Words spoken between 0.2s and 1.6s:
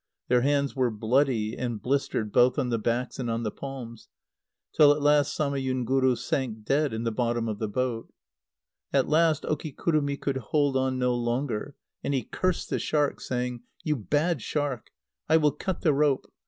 Their hands were bloody